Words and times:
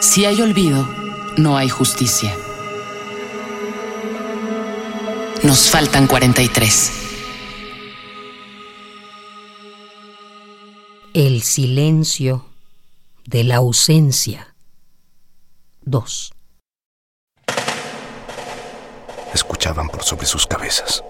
Si 0.00 0.24
hay 0.24 0.40
olvido, 0.40 0.88
no 1.36 1.56
hay 1.56 1.68
justicia. 1.68 2.32
Nos 5.42 5.70
faltan 5.70 6.06
43. 6.06 6.92
El 11.14 11.42
silencio 11.42 12.46
de 13.26 13.42
la 13.42 13.56
ausencia. 13.56 14.54
2. 15.82 16.32
Escuchaban 19.34 19.88
por 19.88 20.04
sobre 20.04 20.26
sus 20.26 20.46
cabezas. 20.46 21.02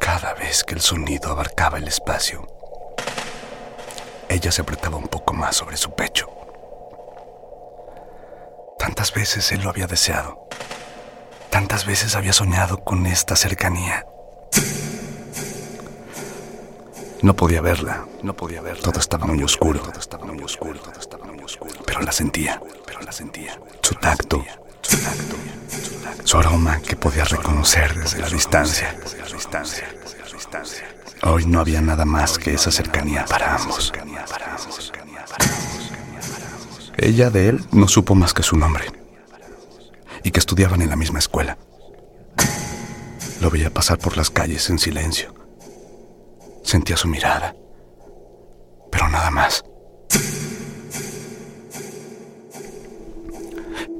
Cada 0.00 0.32
vez 0.32 0.64
que 0.64 0.74
el 0.74 0.80
sonido 0.80 1.30
abarcaba 1.30 1.76
el 1.76 1.88
espacio, 1.88 2.46
ella 4.32 4.50
se 4.52 4.62
apretaba 4.62 4.96
un 4.96 5.08
poco 5.08 5.32
más 5.34 5.56
sobre 5.56 5.76
su 5.76 5.94
pecho. 5.94 6.28
Tantas 8.78 9.12
veces 9.12 9.52
él 9.52 9.62
lo 9.62 9.70
había 9.70 9.86
deseado. 9.86 10.48
Tantas 11.50 11.86
veces 11.86 12.16
había 12.16 12.32
soñado 12.32 12.78
con 12.78 13.06
esta 13.06 13.36
cercanía. 13.36 14.06
No 17.22 17.36
podía 17.36 17.60
verla, 17.60 18.06
no 18.22 18.34
podía 18.34 18.60
verla. 18.60 18.82
Todo 18.82 18.98
estaba 18.98 19.26
muy 19.26 19.42
oscuro, 19.44 19.78
todo 19.80 20.00
estaba 20.00 20.26
muy 20.26 20.42
oscuro, 20.42 20.80
oscuro. 21.44 21.74
Pero 21.86 22.00
la 22.00 22.12
sentía, 22.12 22.60
pero 22.86 23.00
la 23.02 23.12
sentía. 23.12 23.60
Su 23.82 23.94
tacto, 23.94 24.44
su 24.80 24.96
tacto, 24.98 25.36
su 26.24 26.38
aroma 26.38 26.80
que 26.80 26.96
podía 26.96 27.24
reconocer 27.24 27.94
desde 27.94 28.18
la 28.18 28.28
distancia. 28.28 28.96
Hoy 31.24 31.46
no 31.46 31.60
había 31.60 31.80
nada 31.80 32.04
más 32.04 32.36
que 32.36 32.52
esa 32.52 32.72
cercanía 32.72 33.24
para 33.26 33.54
ambos. 33.54 33.92
Ella 36.96 37.30
de 37.30 37.48
él 37.48 37.64
no 37.70 37.86
supo 37.86 38.14
más 38.16 38.34
que 38.34 38.42
su 38.42 38.56
nombre 38.56 38.86
y 40.24 40.32
que 40.32 40.40
estudiaban 40.40 40.82
en 40.82 40.90
la 40.90 40.96
misma 40.96 41.20
escuela. 41.20 41.58
Lo 43.40 43.50
veía 43.50 43.70
pasar 43.70 43.98
por 43.98 44.16
las 44.16 44.30
calles 44.30 44.68
en 44.70 44.78
silencio. 44.78 45.32
Sentía 46.64 46.96
su 46.96 47.06
mirada, 47.06 47.54
pero 48.90 49.08
nada 49.08 49.30
más. 49.30 49.64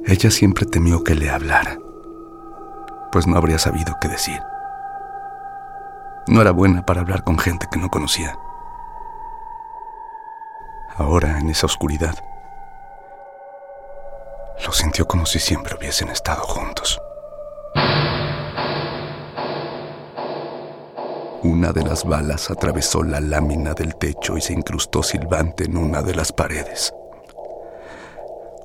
Ella 0.06 0.30
siempre 0.30 0.66
temió 0.66 1.04
que 1.04 1.14
le 1.14 1.30
hablara, 1.30 1.78
pues 3.12 3.26
no 3.26 3.36
habría 3.36 3.58
sabido 3.58 3.96
qué 4.00 4.08
decir. 4.08 4.40
No 6.28 6.40
era 6.40 6.52
buena 6.52 6.86
para 6.86 7.00
hablar 7.00 7.24
con 7.24 7.38
gente 7.38 7.66
que 7.70 7.78
no 7.78 7.90
conocía. 7.90 8.38
Ahora, 10.96 11.38
en 11.38 11.50
esa 11.50 11.66
oscuridad, 11.66 12.14
lo 14.64 14.72
sintió 14.72 15.06
como 15.06 15.26
si 15.26 15.38
siempre 15.38 15.76
hubiesen 15.76 16.08
estado 16.08 16.42
juntos. 16.42 17.00
Una 21.42 21.72
de 21.72 21.82
las 21.82 22.04
balas 22.04 22.50
atravesó 22.52 23.02
la 23.02 23.20
lámina 23.20 23.74
del 23.74 23.96
techo 23.96 24.36
y 24.36 24.40
se 24.40 24.52
incrustó 24.52 25.02
silbante 25.02 25.64
en 25.64 25.76
una 25.76 26.02
de 26.02 26.14
las 26.14 26.32
paredes. 26.32 26.94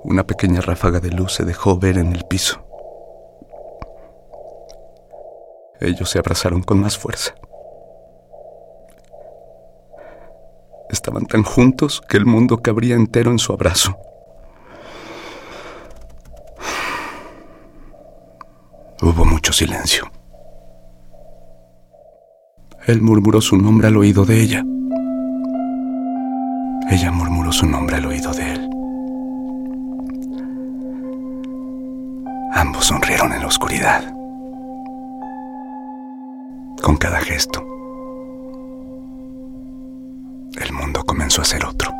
Una 0.03 0.25
pequeña 0.25 0.61
ráfaga 0.61 0.99
de 0.99 1.09
luz 1.09 1.33
se 1.33 1.43
dejó 1.43 1.79
ver 1.79 1.97
en 1.97 2.13
el 2.13 2.23
piso. 2.25 2.63
Ellos 5.79 6.09
se 6.09 6.19
abrazaron 6.19 6.61
con 6.61 6.79
más 6.79 6.97
fuerza. 6.97 7.33
Estaban 10.97 11.27
tan 11.27 11.43
juntos 11.43 12.01
que 12.09 12.17
el 12.17 12.25
mundo 12.25 12.57
cabría 12.57 12.95
entero 12.95 13.29
en 13.29 13.37
su 13.37 13.53
abrazo. 13.53 13.95
Hubo 18.99 19.23
mucho 19.23 19.53
silencio. 19.53 20.11
Él 22.87 23.03
murmuró 23.03 23.41
su 23.41 23.57
nombre 23.57 23.89
al 23.89 23.95
oído 23.95 24.25
de 24.25 24.41
ella. 24.41 24.63
Ella 26.89 27.11
murmuró 27.11 27.51
su 27.51 27.67
nombre 27.67 27.97
al 27.97 28.05
oído 28.07 28.33
de 28.33 28.53
él. 28.53 28.69
Ambos 32.53 32.85
sonrieron 32.85 33.33
en 33.33 33.41
la 33.41 33.47
oscuridad. 33.47 34.03
Con 36.81 36.97
cada 36.97 37.19
gesto, 37.19 37.63
el 40.67 40.73
mundo 40.73 41.03
comenzó 41.03 41.41
a 41.41 41.45
ser 41.45 41.65
otro. 41.65 41.91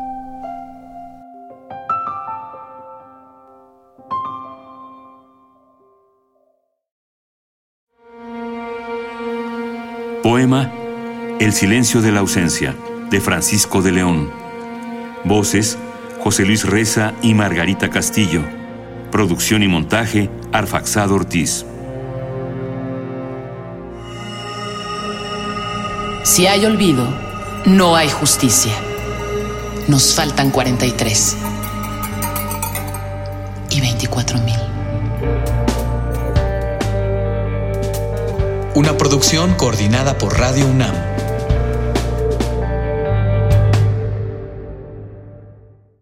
Poema 10.22 10.70
El 11.40 11.52
silencio 11.52 12.02
de 12.02 12.12
la 12.12 12.20
ausencia, 12.20 12.74
de 13.10 13.20
Francisco 13.20 13.80
de 13.80 13.92
León. 13.92 14.30
Voces, 15.24 15.78
José 16.22 16.44
Luis 16.44 16.64
Reza 16.64 17.14
y 17.22 17.34
Margarita 17.34 17.88
Castillo. 17.90 18.42
Producción 19.10 19.62
y 19.62 19.68
montaje, 19.68 20.28
Arfaxado 20.52 21.14
Ortiz. 21.14 21.64
Si 26.24 26.46
hay 26.46 26.66
olvido, 26.66 27.27
no 27.68 27.94
hay 27.96 28.08
justicia. 28.08 28.72
Nos 29.88 30.14
faltan 30.14 30.50
43. 30.50 31.36
Y 33.70 33.80
24 33.80 34.38
mil. 34.40 34.56
Una 38.74 38.96
producción 38.96 39.54
coordinada 39.54 40.16
por 40.16 40.38
Radio 40.38 40.66
UNAM 40.66 41.17